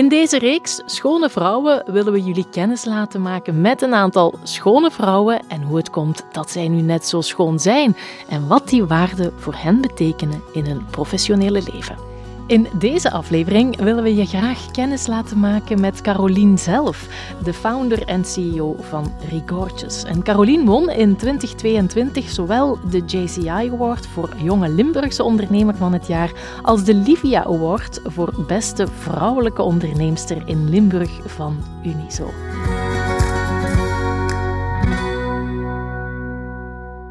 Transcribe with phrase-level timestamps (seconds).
[0.00, 4.90] In deze reeks Schone Vrouwen willen we jullie kennis laten maken met een aantal schone
[4.90, 7.96] vrouwen en hoe het komt dat zij nu net zo schoon zijn
[8.28, 12.09] en wat die waarden voor hen betekenen in hun professionele leven.
[12.50, 17.08] In deze aflevering willen we je graag kennis laten maken met Carolien zelf,
[17.44, 20.04] de founder en CEO van Rigorges.
[20.04, 26.06] En Carolien won in 2022 zowel de JCI Award voor Jonge Limburgse Ondernemer van het
[26.06, 26.32] Jaar
[26.62, 32.30] als de Livia Award voor Beste Vrouwelijke Onderneemster in Limburg van Uniso.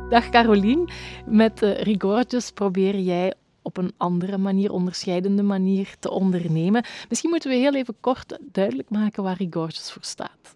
[0.10, 0.90] Dag Carolien,
[1.26, 3.34] met Rigorges probeer jij
[3.70, 6.86] op een andere manier, onderscheidende manier te ondernemen.
[7.10, 10.56] Misschien moeten we heel even kort duidelijk maken waar Rigorges voor staat.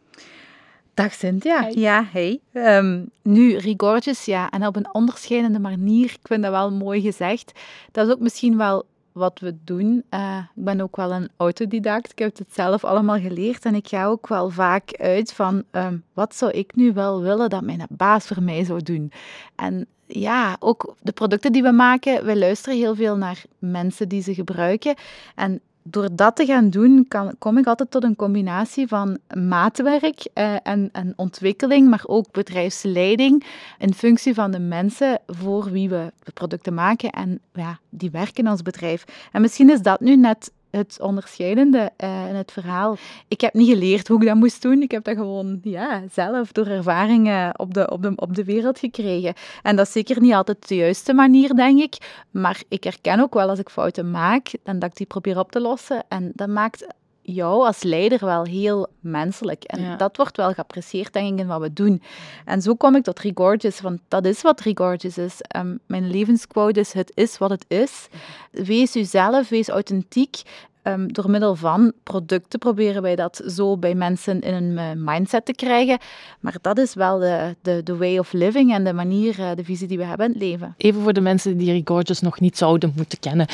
[0.94, 1.68] Dag Cynthia.
[1.72, 2.40] Ja, hey.
[2.54, 7.52] Um, nu, Rigorges, ja, en op een onderscheidende manier, ik vind dat wel mooi gezegd.
[7.92, 10.04] Dat is ook misschien wel wat we doen.
[10.10, 12.12] Uh, ik ben ook wel een autodidact.
[12.12, 13.66] Ik heb het zelf allemaal geleerd.
[13.66, 17.50] En ik ga ook wel vaak uit van um, wat zou ik nu wel willen
[17.50, 19.12] dat mijn baas voor mij zou doen.
[19.56, 24.22] En ja, ook de producten die we maken, we luisteren heel veel naar mensen die
[24.22, 24.96] ze gebruiken.
[25.36, 29.18] En door dat te gaan doen, kan, kom ik altijd tot een combinatie van
[29.48, 33.46] maatwerk eh, en, ontwikkeling, maar ook bedrijfsleiding
[33.78, 38.48] in functie van de mensen voor wie we de producten maken en ja, die werken
[38.48, 39.04] als bedrijf.
[39.32, 42.98] En misschien is dat nu net het onderscheidende uh, in het verhaal.
[43.28, 44.82] Ik heb niet geleerd hoe ik dat moest doen.
[44.82, 48.80] Ik heb dat gewoon ja, zelf door ervaringen op de, op, de, op de wereld
[48.80, 49.34] gekregen.
[49.62, 52.24] En dat is zeker niet altijd de juiste manier, denk ik.
[52.32, 55.52] Maar ik herken ook wel als ik fouten maak, dan dat ik die probeer op
[55.52, 56.04] te lossen.
[56.08, 56.88] En dat maakt
[57.24, 59.64] jou als leider wel heel menselijk.
[59.64, 62.02] En dat wordt wel geapprecieerd, denk ik, in wat we doen.
[62.46, 65.42] En zo kom ik tot Regorgeous, want dat is wat Regorgeous is.
[65.56, 68.08] Um, mijn levensquote is, het is wat het is.
[68.52, 70.42] Wees uzelf, wees authentiek.
[70.88, 75.46] Um, door middel van producten proberen wij dat zo bij mensen in een uh, mindset
[75.46, 75.98] te krijgen.
[76.40, 79.64] Maar dat is wel de, de, de way of living en de manier, uh, de
[79.64, 80.74] visie die we hebben in het leven.
[80.78, 83.48] Even voor de mensen die Regorgeous nog niet zouden moeten kennen.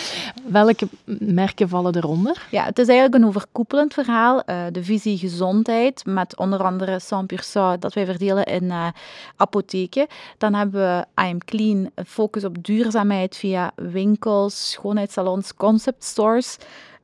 [0.46, 0.88] Welke
[1.20, 2.48] merken vallen eronder?
[2.52, 4.44] Ja, het is eigenlijk een overkoepelend verhaal.
[4.46, 8.72] Uh, de visie gezondheid, met onder andere Saint-Pursault, dat wij verdelen in
[9.36, 10.08] apotheken.
[10.38, 16.58] Dan hebben we I Am Clean, focus op duurzaamheid via winkels, schoonheidssalons, concept stores.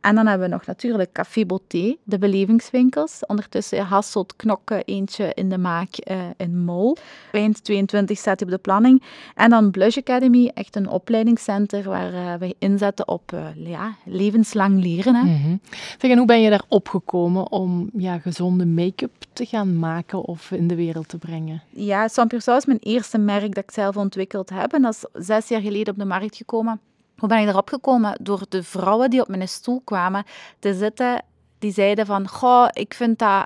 [0.06, 3.20] En dan hebben we nog natuurlijk Café Beauté, de belevingswinkels.
[3.28, 6.98] Ondertussen Hasselt, Knokke, eentje in de maak uh, in Mol.
[7.32, 9.04] Eind 22 staat hij op de planning.
[9.36, 14.82] En dan Blush Academy, echt een opleidingscentrum waar uh, wij inzetten op uh, ja, levenslang
[14.84, 15.16] leren.
[15.16, 15.22] Hè.
[15.22, 15.60] Mm -hmm.
[15.98, 20.52] Zeg, en hoe ben je daar opgekomen om ja, gezonde make-up te gaan maken of
[20.52, 21.62] in de wereld te brengen?
[21.70, 24.74] Ja, Saint-Pursault is mijn eerste merk dat ik zelf ontwikkeld heb.
[24.74, 26.80] En dat is zes jaar geleden op de markt gekomen.
[27.28, 28.18] Ben ik erop gekomen?
[28.22, 30.24] Door de vrouwen die op mijn stoel kwamen
[30.59, 31.24] te zitten,
[31.59, 33.46] die zeiden van, goh, ik vind dat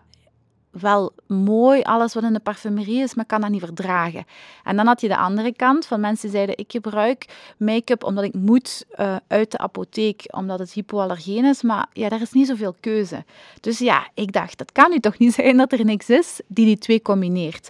[0.72, 4.26] wel mooi, alles wat in de parfumerie is, maar kan dat niet verdragen.
[4.64, 7.26] En dan had je de andere kant van mensen die zeiden, ik gebruik
[7.58, 12.22] make-up omdat ik moet uh, uit de apotheek, omdat het hypoallergeen is, maar ja, daar
[12.22, 13.24] is niet zoveel keuze.
[13.62, 16.66] Dus ja, ik dacht, dat kan nu toch niet zijn dat er niks is die
[16.66, 17.70] die twee combineert.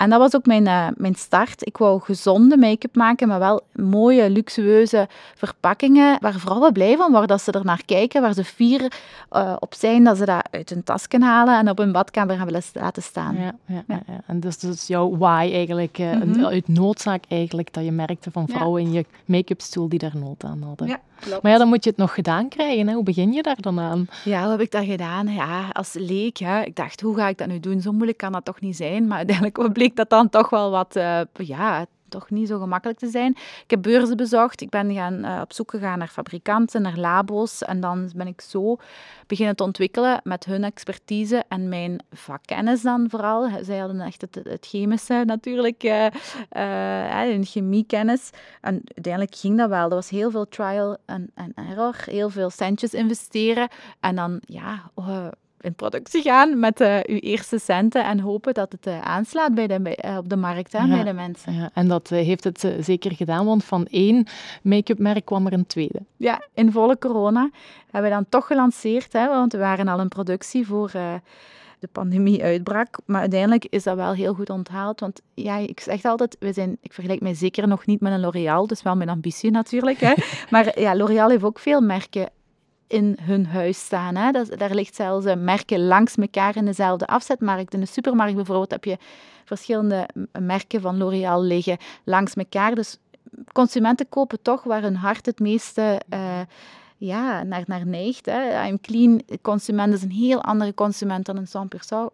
[0.00, 1.66] En dat was ook mijn, uh, mijn start.
[1.66, 7.30] Ik wou gezonde make-up maken, maar wel mooie, luxueuze verpakkingen waar vrouwen blij van worden
[7.30, 8.92] als ze er naar kijken, waar ze fier
[9.32, 12.36] uh, op zijn dat ze dat uit hun tas kunnen halen en op hun badkamer
[12.36, 13.36] gaan willen laten staan.
[13.36, 14.02] Ja, ja, ja.
[14.06, 14.20] ja.
[14.26, 16.44] en dus dat is jouw why eigenlijk, uh, mm -hmm.
[16.44, 20.44] uit noodzaak eigenlijk, dat je merkte van vrouwen in je make-up stoel die daar nood
[20.44, 20.86] aan hadden.
[20.86, 21.42] Ja, klopt.
[21.42, 22.88] Maar ja, dan moet je het nog gedaan krijgen.
[22.88, 22.94] Hè?
[22.94, 24.08] Hoe begin je daar dan aan?
[24.24, 25.28] Ja, hoe heb ik dat gedaan?
[25.28, 26.62] Ja, als leek, hè.
[26.62, 27.80] ik dacht, hoe ga ik dat nu doen?
[27.80, 29.06] Zo moeilijk kan dat toch niet zijn?
[29.06, 33.08] Maar uiteindelijk bleek dat dan toch wel wat, uh, ja, toch niet zo gemakkelijk te
[33.08, 33.30] zijn.
[33.64, 34.60] Ik heb beurzen bezocht.
[34.60, 37.62] Ik ben gaan, uh, op zoek gegaan naar fabrikanten, naar labo's.
[37.62, 38.76] En dan ben ik zo
[39.26, 43.48] beginnen te ontwikkelen met hun expertise en mijn vakkennis dan vooral.
[43.62, 46.06] Zij hadden echt het, het chemische natuurlijk, uh,
[47.22, 48.30] hun chemiekennis.
[48.60, 49.88] En uiteindelijk ging dat wel.
[49.88, 53.68] Er was heel veel trial en error, heel veel centjes investeren.
[54.00, 54.90] En dan, ja
[55.60, 59.66] in productie gaan met uh, uw eerste centen en hopen dat het uh, aanslaat bij
[59.66, 61.52] de, bij, uh, op de markt, hè, ja, bij de mensen.
[61.54, 64.26] Ja, en dat heeft het zeker gedaan, want van één
[64.62, 66.02] make-up merk kwam er een tweede.
[66.16, 67.50] Ja, in volle corona
[67.90, 70.90] hebben we dan toch gelanceerd, hè, want we waren al in productie voor
[71.80, 72.98] de pandemie uitbrak.
[73.04, 75.00] Maar uiteindelijk is dat wel heel goed onthaald.
[75.00, 78.20] Want ja, ik zeg altijd, we zijn, ik vergelijk mij zeker nog niet met een
[78.20, 80.00] L'Oréal, dus wel mijn ambitie natuurlijk.
[80.00, 80.14] Hè.
[80.50, 82.28] maar ja, L'Oréal heeft ook veel merken
[82.90, 84.16] in hun huis staan.
[84.16, 84.30] Hè.
[84.56, 87.74] Daar ligt zelfs merken langs elkaar in dezelfde afzetmarkt.
[87.74, 88.98] In de supermarkt bijvoorbeeld heb je
[89.44, 90.08] verschillende
[90.38, 92.74] merken van L'Oréal liggen langs elkaar.
[92.74, 92.98] Dus
[93.52, 96.40] consumenten kopen toch waar hun hart het meeste uh,
[97.00, 98.26] ja, naar, naar neigt.
[98.26, 98.66] Hè.
[98.66, 101.68] I'm Clean consument is een heel andere consument dan een Sans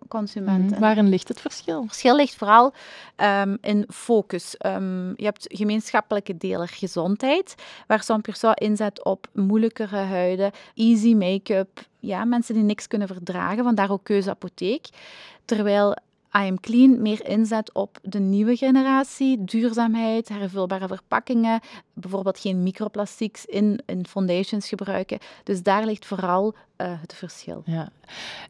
[0.08, 0.70] consument.
[0.70, 1.78] Mm, waarin ligt het verschil?
[1.78, 2.72] Het verschil ligt vooral
[3.16, 4.54] um, in focus.
[4.66, 7.54] Um, je hebt gemeenschappelijke deler gezondheid,
[7.86, 13.90] waar Sans inzet op moeilijkere huiden, easy make-up, ja, mensen die niks kunnen verdragen, vandaar
[13.90, 14.88] ook keuze apotheek.
[15.44, 15.96] Terwijl
[16.38, 21.60] I Am Clean meer inzet op de nieuwe generatie, duurzaamheid, hervulbare verpakkingen,
[21.92, 25.18] bijvoorbeeld geen microplastics in, in foundations gebruiken.
[25.44, 27.62] Dus daar ligt vooral uh, het verschil.
[27.66, 27.88] Ja.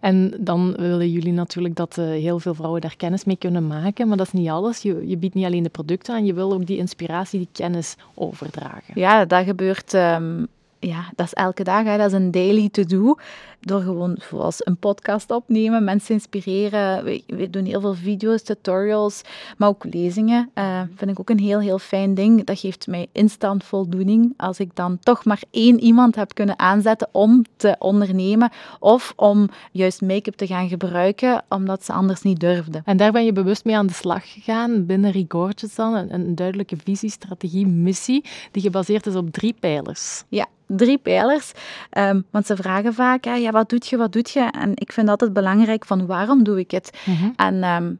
[0.00, 4.08] En dan willen jullie natuurlijk dat uh, heel veel vrouwen daar kennis mee kunnen maken,
[4.08, 4.82] maar dat is niet alles.
[4.82, 7.96] Je, je biedt niet alleen de producten aan, je wil ook die inspiratie, die kennis
[8.14, 8.94] overdragen.
[8.94, 10.46] Ja, dat gebeurt um,
[10.78, 11.96] ja, dat is elke dag, hè.
[11.96, 13.16] dat is een daily to-do.
[13.60, 17.04] Door gewoon zoals een podcast opnemen, mensen inspireren.
[17.04, 19.22] We, doen heel veel video's, tutorials,
[19.56, 20.50] maar ook lezingen.
[20.54, 22.44] Uh, vind ik ook een heel, heel fijn ding.
[22.44, 27.08] Dat geeft mij instant voldoening als ik dan toch maar één iemand heb kunnen aanzetten
[27.12, 32.82] om te ondernemen of om juist make-up te gaan gebruiken, omdat ze anders niet durfden.
[32.84, 36.34] En daar ben je bewust mee aan de slag gegaan, binnen Rigorges dan, een, een
[36.34, 40.24] duidelijke visie, strategie, missie, die gebaseerd is op drie pijlers.
[40.28, 41.52] Ja, drie pijlers.
[41.98, 44.40] Um, want ze vragen vaak, ja, wat doet je, wat doet je?
[44.40, 46.90] En ik vind altijd belangrijk van waarom doe ik het?
[47.04, 47.98] Mm En um,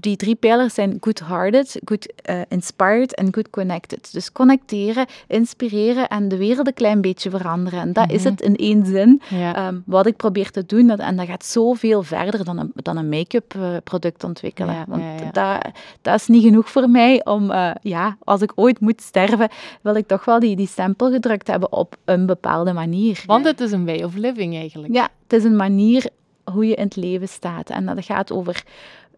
[0.00, 4.12] die drie pijlers zijn good-hearted, good uh, inspired en good connected.
[4.12, 7.80] Dus connecteren, inspireren en de wereld een klein beetje veranderen.
[7.80, 8.30] En dat is mhm.
[8.30, 9.68] het in één zin ja.
[9.68, 10.86] um, wat ik probeer te doen.
[10.86, 14.74] Dat, en dat gaat zoveel verder dan een, dan een make-up uh, product ontwikkelen.
[14.74, 15.72] Ja, Want ja, dat,
[16.02, 19.48] dat is niet genoeg voor mij om, uh, ja, als ik ooit moet sterven,
[19.82, 23.22] wil ik toch wel die, die stempel gedrukt hebben op een bepaalde manier.
[23.26, 24.94] Want het is een way of living eigenlijk.
[24.94, 26.08] Ja, het is een manier
[26.52, 27.70] hoe je in het leven staat.
[27.70, 28.64] En dat gaat over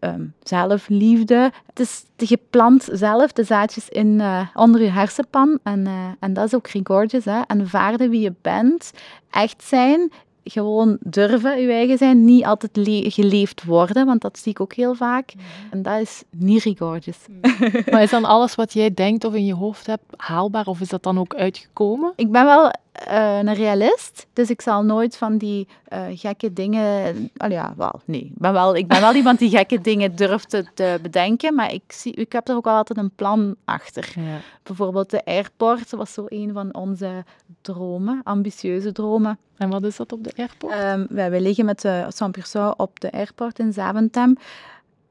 [0.01, 1.51] um, zelfliefde.
[1.65, 5.59] Het is geplant zelf, de zaadjes in, uh, onder je hersenpan.
[5.63, 7.25] En, uh, en dat is ook Gorgeous.
[7.25, 7.41] Hè?
[7.47, 8.91] En vaarden wie je bent,
[9.29, 10.11] echt zijn,
[10.43, 12.79] gewoon durven je eigen zijn, niet altijd
[13.13, 15.33] geleefd worden, want dat zie ik ook heel vaak.
[15.33, 15.43] Mhm.
[15.69, 17.17] En dat is niet rigorous.
[17.41, 17.81] Mhm.
[17.91, 20.89] maar is dan alles wat jij denkt of in je hoofd hebt haalbaar, of is
[20.89, 22.13] dat dan ook uitgekomen?
[22.15, 22.71] Ik ben wel
[23.07, 27.29] uh, een realist, dus ik zal nooit van die uh, gekke dingen...
[27.37, 28.21] Oh ja, wel, nee.
[28.21, 31.73] Ik ben wel, ik ben wel iemand die gekke dingen durft te, te, bedenken, maar
[31.73, 34.13] ik, zie, ik heb er ook altijd een plan achter.
[34.15, 34.37] Ja.
[34.63, 37.23] Bijvoorbeeld de airport was zo een van onze
[37.61, 39.37] dromen, ambitieuze dromen.
[39.57, 40.73] En wat is dat op de airport?
[40.73, 44.37] Um, wij, liggen met de Saint-Purcell op de airport in Zaventem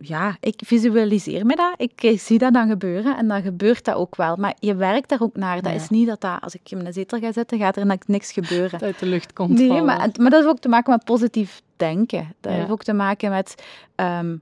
[0.02, 1.74] ja, ik visualiseer me dat.
[1.76, 4.36] Ik zie dat dan gebeuren en dan gebeurt dat ook wel.
[4.36, 5.62] Maar je werkt daar ook naar.
[5.62, 8.32] Dat is niet dat, dat als ik in een zetel ga zitten, gaat er niks
[8.32, 8.70] gebeuren.
[8.70, 11.62] Dat uit de lucht komt Nee, maar, maar, dat heeft ook te maken met positief
[11.76, 12.34] denken.
[12.40, 13.62] Dat heeft ook te maken met...
[13.96, 14.40] Um,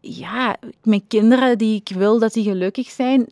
[0.00, 3.26] ja, mijn kinderen die ik wil dat die gelukkig zijn,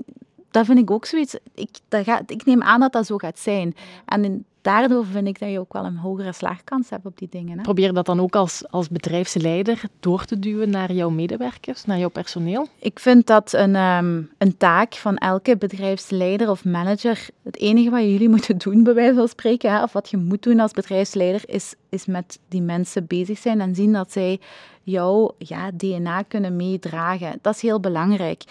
[0.51, 1.37] dat vind ik ook zoiets.
[1.55, 3.77] Ik, dat gaat, ik neem aan dat dat zo gaat zijn.
[4.05, 7.29] En in, daardoor vind ik dat je ook wel een hogere slagkans hebt op die
[7.31, 7.57] dingen.
[7.57, 7.63] Hè.
[7.63, 12.09] Probeer dat dan ook als, als bedrijfsleider door te duwen naar jouw medewerkers, naar jouw
[12.09, 12.67] personeel?
[12.79, 17.29] Ik vind dat een, um, een taak van elke bedrijfsleider of manager.
[17.43, 20.43] Het enige wat jullie moeten doen, bij wijze van spreken, hè, of wat je moet
[20.43, 24.41] doen als bedrijfsleider, is, is met die mensen bezig zijn en zien dat zij
[24.83, 27.39] jouw ja, DNA kunnen meedragen.
[27.43, 28.45] Dat is heel belangrijk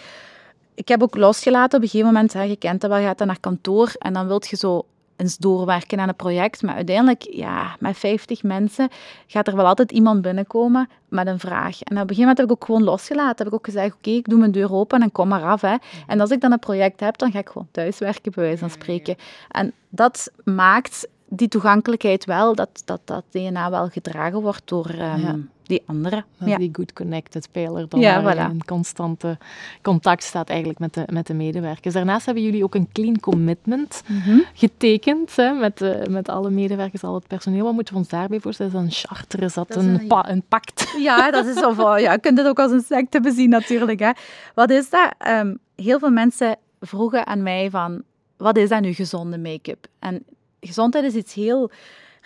[0.78, 2.32] ik heb ook losgelaten op een gegeven moment.
[2.32, 4.86] Hè, je kent dat wel, je gaat dan naar kantoor en dan wilt je zo
[5.18, 6.62] eens doorwerken aan een project.
[6.62, 8.88] Maar uiteindelijk, ja, met 50 mensen
[9.26, 11.82] gaat er wel altijd iemand binnenkomen met een vraag.
[11.82, 13.36] En op een gegeven moment heb ik ook gewoon losgelaten.
[13.36, 15.60] Heb ik ook gezegd, oké, ik doe mijn deur open en kom maar af.
[15.60, 15.76] Hè.
[16.06, 18.70] En als ik dan een project heb, dan ga ik gewoon thuiswerken, bij wijze van
[18.70, 19.16] spreken.
[19.48, 25.50] En dat maakt die toegankelijkheid wel, dat dat, dat DNA wel gedragen wordt door um,
[25.68, 26.24] die anderen.
[26.44, 26.56] ja.
[26.56, 28.50] Die good connected speler dan ja, voilà.
[28.50, 29.38] in constante
[29.82, 31.94] contact staat eigenlijk met de, met de medewerkers.
[31.94, 34.38] Daarnaast hebben jullie ook een clean commitment mhm.
[34.54, 37.64] getekend hè, met, uh, met alle medewerkers, al het personeel.
[37.64, 38.72] Wat moeten we ons daarbij voorstellen?
[38.72, 39.42] Is dat een charter?
[39.42, 40.94] Is dat, een, een, een, pact?
[40.98, 44.00] Ja, dat is of, ja, je kunt het ook als een secte bezien natuurlijk.
[44.00, 44.10] Hè.
[44.54, 45.14] Wat is dat?
[45.28, 48.02] Um, heel veel mensen vroegen aan mij van,
[48.36, 49.86] wat is dat nu gezonde make-up?
[49.98, 50.24] En
[50.60, 51.70] gezondheid is iets heel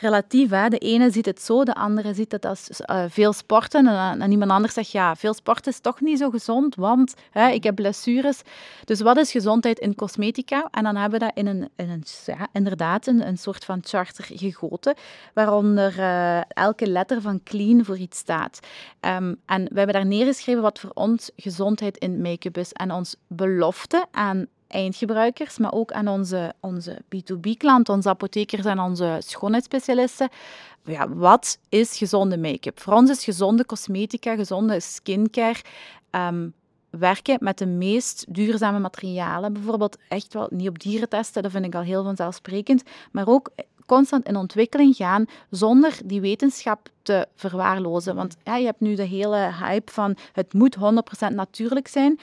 [0.03, 0.51] relatief.
[0.51, 0.69] Hè?
[0.69, 3.87] De ene ziet het zo, de andere ziet het als uh, veel sporten.
[3.87, 7.15] En, en, iemand anders zegt, ja, veel sporten is toch niet zo gezond, want
[7.53, 8.43] ik heb blessures.
[8.85, 10.69] Dus wat is gezondheid in cosmetica?
[10.71, 13.81] En dan hebben we dat in een, in een ja, inderdaad een, een soort van
[13.83, 14.95] charter gegoten,
[15.35, 18.61] waaronder uh, elke letter van clean voor iets staat.
[19.01, 22.73] Um, en we hebben daar neergeschreven wat voor ons gezondheid in make-up is.
[22.73, 29.17] En ons belofte aan eindgebruikers, maar ook aan onze, onze B2B-klanten, onze apothekers en onze
[29.19, 30.29] schoonheidsspecialisten.
[30.85, 32.81] Ja, wat is gezonde make-up?
[32.81, 35.61] Voor ons is gezonde cosmetica, gezonde skincare
[36.11, 36.55] um,
[36.91, 39.53] werken met de meest duurzame materialen.
[39.53, 42.83] Bijvoorbeeld echt wel niet op dieren testen, dat vind ik al heel vanzelfsprekend.
[43.13, 43.51] Maar ook
[43.87, 48.15] constant in ontwikkeling gaan zonder die wetenschap te verwaarlozen.
[48.15, 50.81] Want ja, je hebt nu de hele hype van het moet 100%
[51.35, 52.21] natuurlijk zijn.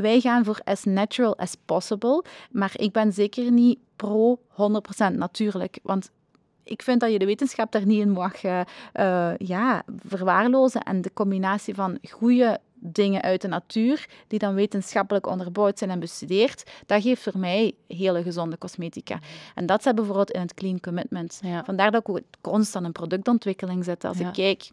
[0.00, 5.78] Wij gaan voor as natural as possible, maar ik ben zeker niet pro 100% natuurlijk.
[5.82, 6.10] Want
[6.62, 8.60] ik vind dat je de wetenschap daar niet in mag uh,
[9.36, 10.82] ja, verwaarlozen.
[10.82, 16.00] En de combinatie van goede dingen uit de natuur, die dan wetenschappelijk onderbouwd zijn en
[16.00, 19.18] bestudeerd, dat geeft voor mij hele gezonde cosmetica.
[19.54, 21.40] En dat zit bijvoorbeeld in het Clean Commitment.
[21.64, 24.04] Vandaar dat ik ook constant in productontwikkeling zit.
[24.04, 24.70] Als ik kijk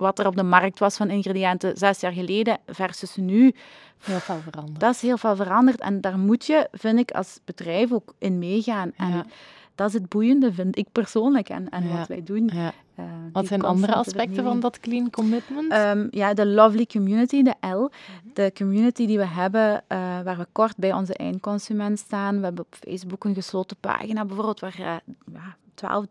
[0.00, 3.54] wat er op de markt was van ingrediënten zes jaar geleden versus nu.
[4.00, 4.80] Heel veel veranderd.
[4.80, 5.80] Dat is heel veel veranderd.
[5.80, 8.92] En daar moet je, vind ik, als bedrijf ook in meegaan.
[8.96, 9.26] En
[9.74, 12.50] dat is het boeiende, vind ik persoonlijk, en, en wat wij doen.
[12.52, 12.72] Ja.
[12.98, 15.72] Uh, wat zijn andere aspecten van dat clean commitment?
[15.72, 17.66] Um, ja, de lovely community, de L.
[17.66, 17.90] Mhm.
[18.34, 22.38] De community die we hebben, uh, waar we kort bij onze eindconsument staan.
[22.38, 24.86] We hebben op Facebook een gesloten pagina bijvoorbeeld, waar uh,
[25.32, 26.04] ja, 12,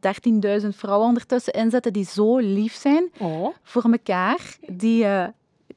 [0.62, 3.48] 13.000 vrouwen ondertussen inzetten die zo lief zijn oh.
[3.64, 4.58] voor elkaar.
[4.68, 5.06] Die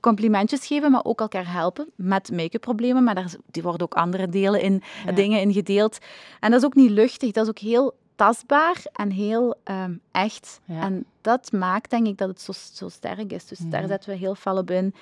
[0.00, 3.04] complimentjes geven, maar ook elkaar helpen met make-up problemen.
[3.04, 4.82] Maar daar die worden ook andere delen in,
[5.14, 5.98] dingen in gedeeld.
[6.40, 10.60] En dat is ook niet luchtig, dat is ook heel tastbaar en heel um, echt.
[10.66, 13.46] En dat maakt denk ik dat het zo, zo sterk is.
[13.46, 13.90] Dus daar mhm.
[13.90, 14.94] zetten we heel fel op in.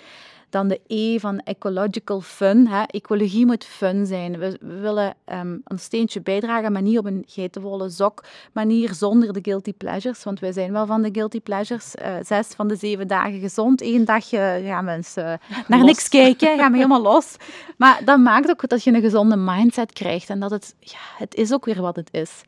[0.50, 2.66] Dan de E van ecological fun.
[2.66, 2.82] Hè.
[2.82, 4.38] Ecologie moet fun zijn.
[4.38, 9.38] We, willen um, een steentje bijdragen, maar niet op een geitenwolle zok manier, zonder de
[9.42, 10.24] guilty pleasures.
[10.24, 11.94] Want wij zijn wel van de guilty pleasures.
[11.94, 13.82] Uh, zes van de zeven dagen gezond.
[13.82, 17.36] Eén dagje gaan mensen naar niks kijken, gaan we helemaal los.
[17.76, 20.30] Maar dat maakt ook dat je een gezonde mindset krijgt.
[20.30, 22.42] En dat het, ja, het is ook weer wat het is.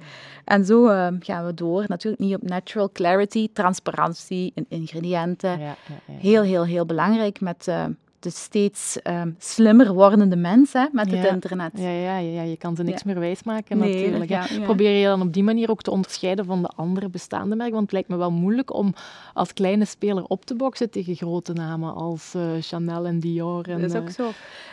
[0.45, 1.85] En zo uh, gaan we door.
[1.87, 5.51] Natuurlijk niet op natural clarity, transparantie in ingrediënten.
[5.51, 5.77] Ja, ja,
[6.07, 6.15] ja.
[6.15, 7.85] Heel, heel, heel belangrijk met uh,
[8.23, 11.71] de steeds um, slimmer wordende mensen met het internet.
[11.75, 14.65] Ja, ja, ja, je kan ze niks meer wijsmaken nee, natuurlijk.
[14.65, 17.75] Probeer je dan op die manier ook te onderscheiden van de andere bestaande merken?
[17.75, 18.95] Want het lijkt me wel moeilijk om
[19.35, 23.69] als kleine speler op te boksen tegen grote namen als uh, Chanel en Dior.
[23.69, 24.31] En, dat is ook zo.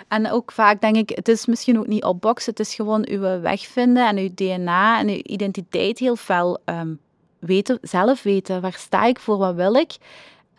[0.08, 3.20] En ook vaak denk ik, het is misschien ook niet opboksen, het is gewoon uw
[3.42, 7.00] weg vinden en uw DNA en uw identiteit heel fel um,
[7.40, 8.62] weten, zelf weten.
[8.62, 9.98] Waar sta ik voor, wat wil ik?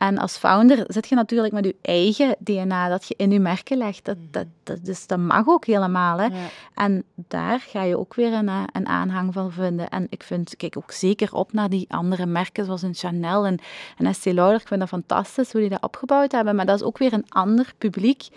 [0.01, 3.79] En als founder zit je natuurlijk met je eigen DNA dat je in je merken
[3.79, 4.05] legt.
[4.05, 6.19] Dat, dat, dat, dus dat mag ook helemaal.
[6.21, 6.29] Hè.
[6.75, 9.89] En daar ga je ook weer een, eh, een aanhang van vinden.
[9.89, 13.59] En ik vind, kijk ook zeker op naar die andere merken, zoals een Chanel en,
[13.99, 14.61] en Estée Lauder.
[14.61, 16.57] Ik vind dat fantastisch hoe die dat opgebouwd hebben.
[16.57, 18.29] Maar dat is ook weer een ander publiek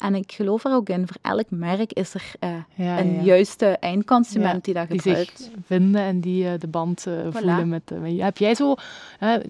[0.00, 4.64] en ik geloof er ook in, voor elk merk is er uh, een juiste eindconsument
[4.64, 5.36] die dat gebruikt.
[5.38, 7.92] Die zich vinden en die uh, de band uh, voelen met...
[8.16, 8.74] heb jij zo...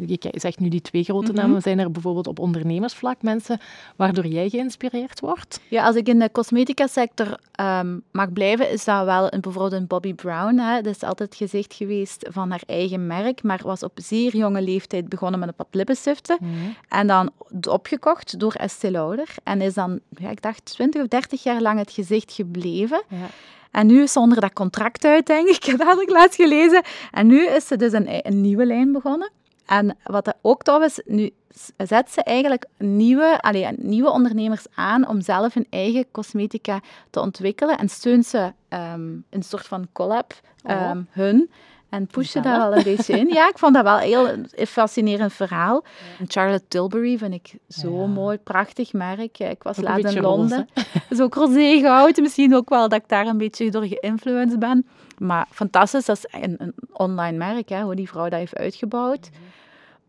[0.07, 1.41] je zegt nu die twee grote mhm.
[1.41, 1.63] namen.
[1.63, 3.61] Zijn er bijvoorbeeld op ondernemersvlak mensen
[3.97, 5.61] waardoor jij geïnspireerd wordt?
[5.69, 9.81] Ja, als ik in de cosmetica sector um, mag blijven, is dat wel een, bijvoorbeeld
[9.81, 10.59] een Bobbi Brown.
[10.59, 10.81] Hè.
[10.81, 15.09] Dat is altijd gezicht geweest van haar eigen merk, maar was op zeer jonge leeftijd
[15.09, 16.39] begonnen met een wat lippenstiften.
[16.41, 16.53] Mhm.
[16.89, 17.31] En dan
[17.69, 19.35] opgekocht door Estée Lauder.
[19.45, 20.01] En is dan...
[20.09, 23.03] Ja, dacht, 20 of 30 jaar lang het gezicht gebleven.
[23.09, 23.27] Ja.
[23.71, 25.67] En nu is ze onder dat contract uit, denk ik.
[25.79, 26.83] Dat had ik laatst gelezen.
[27.11, 29.31] En nu is ze dus een, een nieuwe lijn begonnen.
[29.67, 31.31] En wat ook tof is, nu
[31.77, 36.81] zet ze eigenlijk nieuwe, allee, nieuwe ondernemers aan om zelf hun eigen cosmetica
[37.11, 37.79] te ontwikkelen.
[37.79, 40.35] En steunt ze um, een soort van collab
[40.71, 41.51] um, hun.
[41.91, 43.29] En pushen daar wel een beetje in.
[43.29, 45.85] Ja, ik vond dat wel een heel fascinerend verhaal.
[46.27, 49.39] Charlotte Tilbury vind ik zo mooi, prachtig merk.
[49.39, 50.69] Ik was laat in Londen.
[51.17, 52.17] Zo rosé goud.
[52.17, 54.87] Misschien ook wel dat ik daar een beetje door geïnfluenced ben.
[55.19, 59.31] Maar fantastisch, dat is een, een online merk, hè, hoe die vrouw dat heeft uitgebouwd.
[59.31, 59.60] Mhm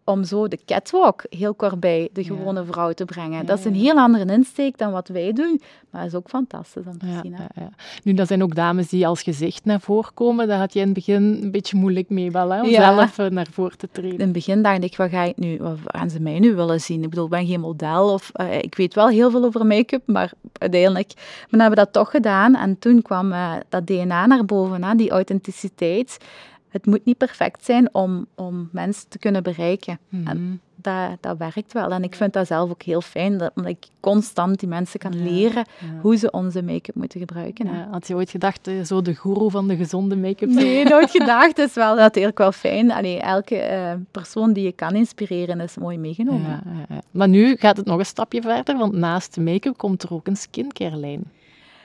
[0.03, 3.45] om zo de catwalk heel kort bij de gewone vrouw te brengen.
[3.45, 6.85] dat is een heel andere insteek dan wat wij doen, maar dat is ook fantastisch
[6.85, 7.33] om te zien.
[7.33, 7.63] Hè?
[8.03, 10.47] Nu, dat zijn ook dames die als gezicht naar voren komen.
[10.47, 13.25] Daar had je in het begin een beetje moeilijk mee wel, hè, om zelf eh,
[13.25, 14.17] naar voren te treden.
[14.17, 16.81] In het begin dacht ik, wat, ga ik nu, wat gaan ze mij nu willen
[16.81, 17.03] zien?
[17.03, 20.01] Ik bedoel, ik ben geen model of uh, ik weet wel heel veel over make-up,
[20.05, 21.11] maar uiteindelijk
[21.49, 22.55] we hebben dat toch gedaan.
[22.55, 26.17] En toen kwam uh, dat DNA naar boven, hè, die authenticiteit
[26.71, 29.99] het moet niet perfect zijn om, om mensen te kunnen bereiken.
[30.09, 30.55] En mhm.
[30.75, 31.91] dat, dat werkt wel.
[31.91, 35.23] En ik vind dat zelf ook heel fijn, dat, omdat ik constant die mensen kan
[35.23, 35.65] leren
[36.01, 37.65] hoe ze onze make-up moeten gebruiken.
[37.65, 40.49] Ja, had je ooit gedacht, eh, zo de guru van de gezonde make-up?
[40.49, 41.57] Nee, nooit gedacht.
[41.57, 42.91] Het is wel natuurlijk wel fijn.
[42.91, 46.63] Allee, elke uh, persoon die je kan inspireren is mooi meegenomen.
[47.11, 50.35] Maar nu gaat het nog een stapje verder, want naast make-up komt er ook een
[50.35, 51.23] skincare-lijn.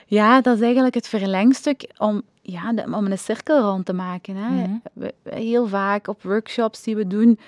[0.08, 4.36] Ja, dat is eigenlijk het verlengstuk om ja, om een cirkel rond te maken.
[4.36, 4.50] Hè.
[4.50, 5.08] Mhm.
[5.22, 7.38] heel vaak op workshops die we doen,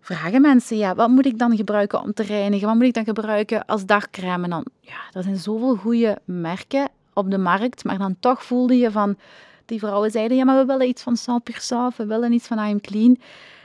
[0.00, 2.66] vragen mensen, ja, wat moet ik dan gebruiken om te reinigen?
[2.66, 4.44] Wat moet ik dan gebruiken als dagcrème?
[4.44, 8.76] En dan, ja, er zijn zoveel goede merken op de markt, maar dan toch voelde
[8.76, 9.16] je van,
[9.64, 12.70] die vrouwen zeiden, ja, maar we willen iets van 100%, we willen iets van I
[12.70, 13.18] Am Clean.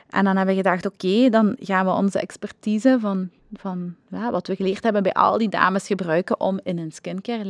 [0.09, 4.47] En dan hebben we gedacht, oké, dan gaan we onze expertise van, van ja, wat
[4.47, 7.45] we geleerd hebben bij al die dames gebruiken om in een skincare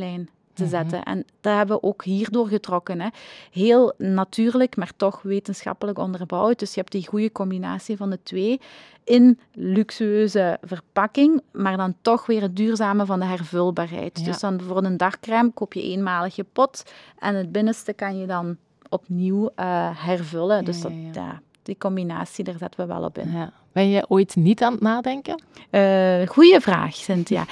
[0.54, 0.70] te mhm.
[0.70, 1.02] zetten.
[1.02, 3.00] En dat hebben we ook hierdoor getrokken.
[3.00, 3.08] Hè.
[3.50, 6.58] Heel natuurlijk, maar toch wetenschappelijk onderbouwd.
[6.58, 8.60] Dus je hebt die goede combinatie van de twee
[9.04, 14.24] in luxueuze verpakking, maar dan toch weer het duurzame van de hervulbaarheid.
[14.24, 16.82] Dus dan voor een dagcrème koop je eenmalige pot
[17.18, 18.56] en het binnenste kan je dan
[18.88, 20.64] opnieuw uh, hervullen.
[20.64, 23.32] dus dat, ja, die combinatie, daar zetten we wel op in.
[23.32, 23.52] Ja.
[23.72, 25.42] Ben je ooit niet aan het nadenken?
[25.70, 27.44] Uh, goeie vraag, Cynthia.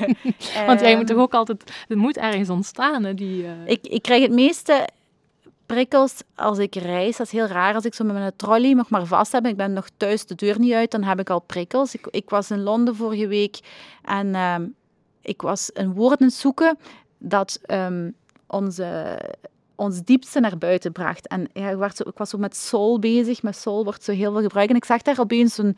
[0.66, 1.84] Want jij moet toch ook altijd...
[1.88, 3.14] Het moet ergens ontstaan, hè?
[3.14, 3.50] Die, uh...
[3.64, 4.88] ik, ik krijg het meeste
[5.66, 7.16] prikkels als ik reis.
[7.16, 7.74] Dat is heel raar.
[7.74, 10.34] Als ik zo met mijn trolley nog maar vast heb ik ben nog thuis de
[10.34, 11.94] deur niet uit, dan heb ik al prikkels.
[11.94, 13.60] Ik, ik was in Londen vorige week
[14.02, 14.56] en uh,
[15.20, 16.78] ik was een woord aan het zoeken
[17.18, 18.14] dat um,
[18.46, 19.18] onze
[19.82, 21.28] ons diepste naar buiten bracht.
[21.28, 23.42] En ja, ik, was zo, ik was zo met soul bezig.
[23.42, 24.70] Met soul wordt zo heel veel gebruikt.
[24.70, 25.76] En ik zag daar opeens een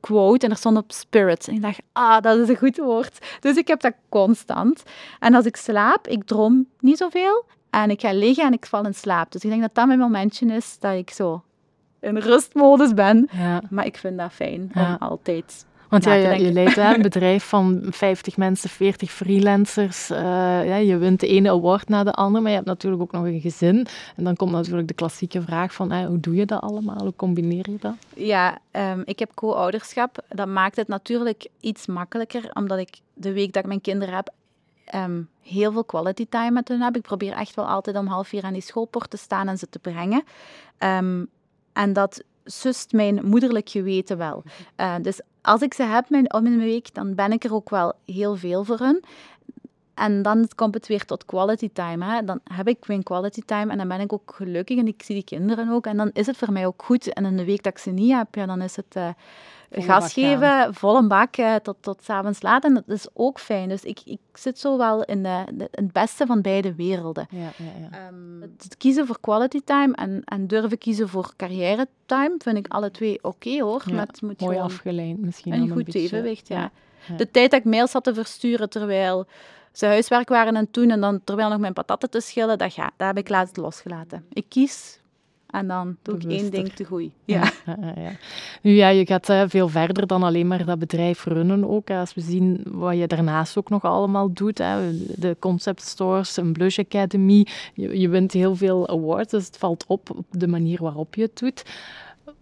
[0.00, 1.48] quote en er stond op spirit.
[1.48, 3.26] En ik dacht, ah, dat is een goed woord.
[3.40, 4.82] Dus ik heb dat constant.
[5.18, 7.44] En als ik slaap, ik droom niet zoveel.
[7.70, 9.32] En ik ga liggen en ik val in slaap.
[9.32, 11.42] Dus ik denk dat dat mijn momentje is dat ik zo
[12.00, 13.28] in rustmodus ben.
[13.32, 13.62] Ja.
[13.70, 17.82] Maar ik vind dat fijn om altijd want ja, je, je leidt een bedrijf van
[17.90, 20.10] 50 mensen, 40 freelancers.
[20.10, 20.18] Uh,
[20.66, 23.24] ja, je wint de ene award na de andere, maar je hebt natuurlijk ook nog
[23.24, 23.86] een gezin.
[24.16, 26.98] En dan komt natuurlijk de klassieke vraag van, hoe doe je dat allemaal?
[26.98, 27.94] Hoe combineer je dat?
[28.14, 30.24] Ja, um, ik heb co-ouderschap.
[30.28, 34.30] Dat maakt het natuurlijk iets makkelijker, omdat ik de week dat ik mijn kinderen heb,
[34.94, 36.96] um, heel veel quality time met hen heb.
[36.96, 39.68] Ik probeer echt wel altijd om half vier aan die schoolpoort te staan en ze
[39.68, 40.24] te brengen.
[40.78, 41.28] Um,
[41.72, 44.42] en dat sust mijn moederlijk geweten wel.
[44.80, 47.54] Uh, dus als ik ze heb mijn, om in mijn week, dan ben ik er
[47.54, 49.04] ook wel heel veel voor hun.
[49.96, 52.04] En dan komt het weer tot quality time.
[52.04, 52.24] Hè.
[52.24, 55.14] Dan heb ik mijn quality time en dan ben ik ook gelukkig en ik zie
[55.14, 55.86] die kinderen ook.
[55.86, 57.12] En dan is het voor mij ook goed.
[57.12, 59.08] En in de week dat ik ze niet heb, ja, dan is het uh,
[59.70, 62.64] gas geven, vol een bak uh, tot, tot s'avonds laat.
[62.64, 63.68] En dat is ook fijn.
[63.68, 67.26] Dus ik, ik zit zo wel in, de, het beste van beide werelden.
[67.30, 68.08] Ja, ja, ja.
[68.08, 72.68] Um, het kiezen voor quality time en, en durven kiezen voor carrière time vind ik
[72.68, 73.82] alle twee oké hoor.
[73.92, 75.52] Met, moet mooi afgeleid misschien.
[75.52, 76.70] Een goed evenwicht, ja.
[77.16, 79.26] De tijd dat ik mails had te versturen terwijl
[79.76, 82.90] ze huiswerk waren en toen en dan terwijl nog mijn patatten te schillen, dat, ja,
[82.96, 84.24] dat heb ik laatst losgelaten.
[84.32, 85.00] Ik kies
[85.46, 87.10] en dan doe ik één ding te goed.
[87.24, 87.50] Ja.
[87.66, 88.10] Ja, ja,
[88.62, 91.90] Nu ja, je gaat uh, veel verder dan alleen maar dat bedrijf runnen ook.
[91.90, 94.58] Als we zien wat je daarnaast ook nog allemaal doet.
[94.58, 94.98] Hè.
[95.14, 97.46] De concept stores, een Blush Academy.
[97.74, 101.22] Je, je wint heel veel awards, dus het valt op op de manier waarop je
[101.22, 101.64] het doet.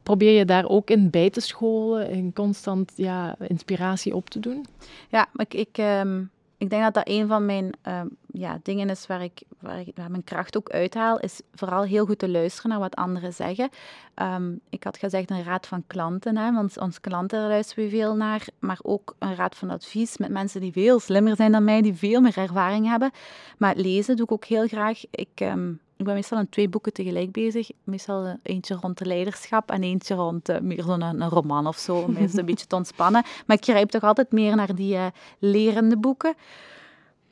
[0.03, 4.67] Probeer je daar ook in bij te scholen en constant ja, inspiratie op te doen?
[5.09, 9.07] Ja, ik, ik um ik denk dat dat een van mijn ehm, ja, dingen is
[9.07, 12.81] waar ik, waar ik mijn kracht ook uithaal, is vooral heel goed te luisteren naar
[12.81, 13.69] wat anderen zeggen.
[14.15, 18.15] Ehm, ik had gezegd een raad van klanten, hè, want onze klanten luisteren we veel
[18.17, 21.83] naar, maar ook een raad van advies met mensen die veel slimmer zijn dan mij,
[21.83, 23.11] die veel meer ervaring hebben.
[23.59, 25.01] Maar lezen doe ik ook heel graag.
[25.11, 27.71] Ik, ehm, ik ben meestal aan twee boeken tegelijk bezig.
[27.85, 31.77] Meestal eh, eentje rond de leiderschap en eentje rond uh, meer zo'n een, roman of
[31.77, 33.23] zo, om eens een beetje te ontspannen.
[33.47, 35.07] Maar ik grijp toch altijd meer naar die uh,
[35.39, 36.35] lerende boeken.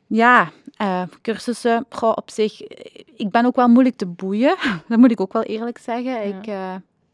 [0.06, 0.50] Ja,
[0.82, 2.60] uh, cursussen, goh, op zich,
[3.16, 4.56] ik ben ook wel moeilijk te boeien.
[4.88, 6.26] Dat moet ik ook wel eerlijk zeggen.
[6.26, 6.54] Ik,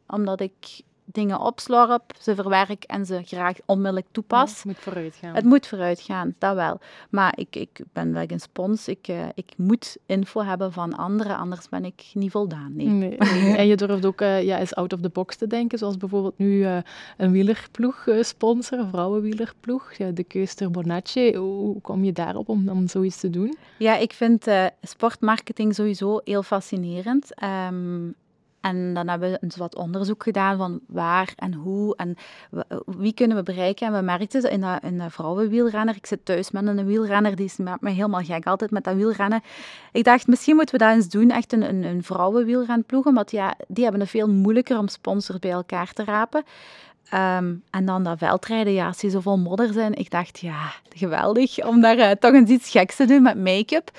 [0.07, 0.81] omdat ik
[1.13, 4.57] dingen opslorp, ze verwerk en ze graag onmiddellijk toepas.
[4.57, 5.35] het moet vooruit gaan.
[5.35, 6.81] Het moet vooruit gaan, dat wel.
[7.11, 8.89] Maar ik, ik ben wel een spons.
[8.89, 12.77] Ik, uh, ik moet info hebben van anderen, anders ben ik niet voldaan.
[12.77, 12.87] Nee.
[12.87, 13.17] nee,
[13.57, 16.39] En je durft ook uh, ja, eens out of the box te denken, zoals bijvoorbeeld
[16.39, 16.79] nu uh,
[17.17, 21.37] een wielerploeg sponsor, een vrouwenwielerploeg, de Keuster Bonacci.
[21.37, 23.57] Hoe kom je daarop om, om zoiets te doen?
[23.79, 24.47] Ja, ik vind
[24.83, 27.43] sportmarketing sowieso heel fascinerend.
[27.71, 28.15] Um,
[28.61, 32.17] en dan hebben we eens wat onderzoek gedaan van waar en hoe en
[32.87, 33.87] wie kunnen we bereiken.
[33.87, 37.81] En we merkten in een, in vrouwenwielrenner, ik zit thuis met een wielrenner, die maakt
[37.81, 39.43] me helemaal gek altijd met dat wielrennen.
[39.93, 43.55] Ik dacht, misschien moeten we dat eens doen, echt een, een, een vrouwenwielrenploeg, want ja,
[43.69, 46.45] die hebben het veel moeilijker om sponsors bij elkaar te rapen.
[47.11, 51.65] Ehm, en dan dat veldrijden, ja, als die vol modder zijn, ik dacht, ja, geweldig
[51.65, 53.91] om daar uh, toch eens iets geks te doen met make-up.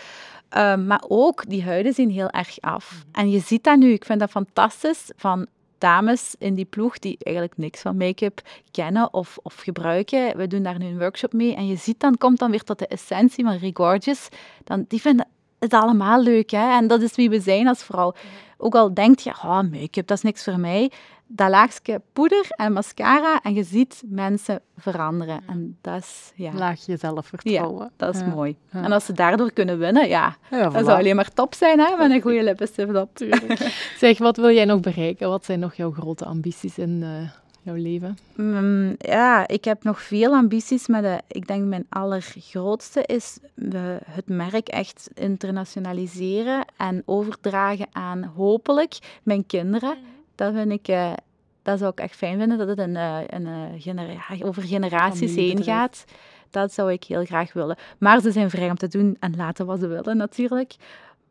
[0.49, 2.91] Ehm, maar ook, die huiden zien heel erg af.
[2.91, 3.19] Mhm.
[3.19, 7.17] En je ziet dat nu, ik vind dat fantastisch, van dames in die ploeg die
[7.19, 10.38] eigenlijk niks van make-up kennen of, of gebruiken.
[10.38, 12.79] We doen daar nu een workshop mee en je ziet dan, komt dan weer tot
[12.79, 14.29] de essentie van Regorgeous.
[14.63, 15.27] Dan, die vinden
[15.59, 16.77] het allemaal leuk, hè.
[16.77, 18.13] En dat is wie we zijn als vrouw.
[18.61, 20.91] Ook al denkt je, oh, make-up, dat is niks voor mij,
[21.27, 25.41] dat laagje poeder en mascara en je ziet mensen veranderen.
[25.47, 26.51] En dat is, ja...
[26.53, 27.83] Laag je zelfvertrouwen.
[27.83, 28.55] Ja, dat is mooi.
[28.69, 32.11] En als ze daardoor kunnen winnen, ja, dat zou alleen maar top zijn, hè, met
[32.11, 33.09] een goede lippenstift op.
[33.97, 35.29] zeg, wat wil jij nog bereiken?
[35.29, 37.29] Wat zijn nog jouw grote ambities in uh,
[37.61, 38.17] jouw leven?
[38.35, 43.99] Mm, ja, ik heb nog veel ambities, maar de, ik denk mijn allergrootste is de,
[44.05, 49.97] het merk echt internationaliseren en overdragen aan hopelijk mijn kinderen.
[50.35, 50.87] Dat vind ik...
[50.87, 51.13] Uh,
[51.61, 55.35] dat zou ik echt fijn vinden, dat het een, eh, een, een genera over generaties
[55.35, 56.05] heen gaat.
[56.49, 57.77] Dat zou ik heel graag willen.
[57.97, 60.75] Maar ze zijn vrij om te doen en laten wat ze willen natuurlijk.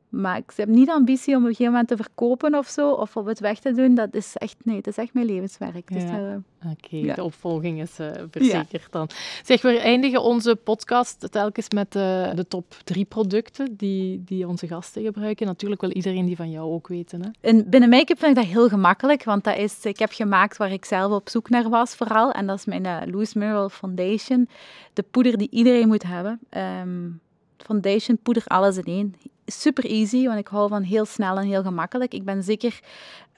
[0.09, 2.91] Maar ik heb niet de ambitie om op een gegeven moment te verkopen of zo,
[2.91, 3.95] of op het weg te doen.
[3.95, 5.93] Dat is echt, nee, het is echt mijn levenswerk.
[5.93, 6.35] Dus, uh,
[6.71, 9.09] Oké, de opvolging is uh, verzekerd dan.
[9.45, 14.67] Zeg, we eindigen onze podcast telkens met uh, de top drie producten die, die onze
[14.67, 15.47] gasten gebruiken.
[15.47, 17.23] Natuurlijk wil iedereen die van jou ook weten.
[17.23, 17.49] Hè?
[17.49, 20.73] In, binnen make-up vind ik dat heel gemakkelijk, want dat is, ik heb gemaakt waar
[20.73, 22.31] ik zelf op zoek naar was vooral.
[22.31, 24.49] En dat is mijn Loose Mineral Foundation.
[24.93, 26.41] De poeder die iedereen moet hebben.
[26.81, 27.21] Um,
[27.65, 29.15] foundation, poeder, alles in één
[29.47, 32.15] super easy, want ik hou van heel snel en heel gemakkelijk.
[32.15, 32.81] Ik ben zeker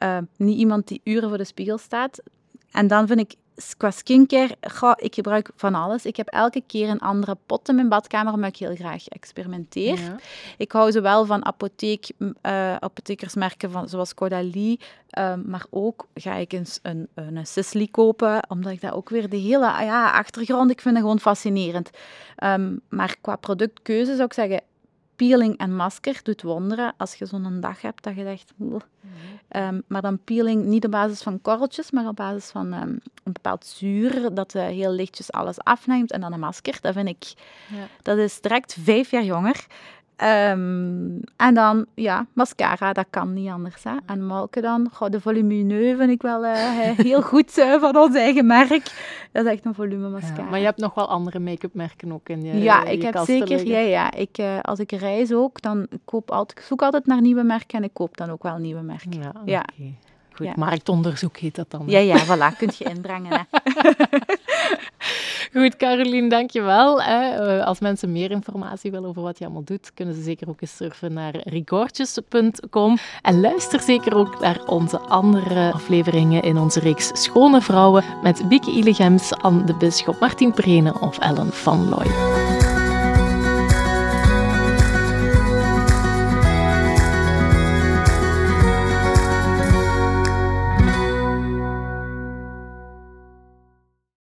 [0.03, 2.23] uh, niet iemand die uren voor de spiegel staat.
[2.71, 3.35] En dan vind ik
[3.77, 6.05] qua skincare, goh, ik gebruik van alles.
[6.05, 9.99] Ik heb elke keer een andere pot in mijn badkamer, omdat ik heel graag experimenteer.
[10.57, 14.81] Ik hou zowel van apotheek, uh, apothekersmerken van, zoals Caudalie,
[15.19, 19.29] uh, maar ook ga ik eens een, een, Sisley kopen, omdat ik dat ook weer
[19.29, 21.91] de hele ja, achtergrond, ik vind het gewoon fascinerend.
[22.45, 24.61] Um, maar qua productkeuze zou ik zeggen,
[25.27, 28.53] peeling en masker doet wonderen als je zo'n dag hebt dat je denkt...
[29.57, 33.33] Um, maar dan peeling niet op basis van korreltjes, maar op basis van um, een
[33.33, 36.13] bepaald zuur dat uh, heel lichtjes alles afneemt.
[36.13, 37.33] En dan een masker, dat vind ik...
[37.69, 37.87] Ja.
[38.03, 39.67] Dat is direct vijf jaar jonger.
[40.23, 43.85] Um, en dan, ja, mascara, dat kan niet anders.
[43.85, 43.97] Hè.
[44.07, 46.53] En Malke dan, goh, de volumineux vind ik wel uh,
[46.97, 48.93] heel goed uh, van ons eigen merk.
[49.33, 50.43] Dat is echt een volume mascara.
[50.43, 53.19] Ja, maar je hebt nog wel andere make-up merken ook in je Ja, ik heb
[53.19, 54.13] zeker, ja, ja.
[54.13, 57.79] Ik, uh, als ik reis ook, dan koop altijd, ik zoek altijd naar nieuwe merken
[57.79, 59.13] en ik koop dan ook wel nieuwe merken.
[59.13, 59.65] Ja, ja.
[60.33, 60.53] Goed, ja.
[60.57, 61.83] marktonderzoek heet dat dan.
[61.87, 63.31] Ja, ja, voilà, kun je inbrengen.
[63.31, 63.43] Hè.
[65.55, 67.01] Goed, Caroline, dankjewel.
[67.01, 70.61] Uh, als mensen meer informatie willen over wat je allemaal doet, kunnen ze zeker ook
[70.61, 72.99] eens surfen naar rigortjes.com.
[73.23, 78.71] En luister zeker ook naar onze andere afleveringen in onze reeks Schone Vrouwen met Bieke
[78.71, 82.70] Illegems, Anne de Bisschop, Martin Prene of Ellen van Looy.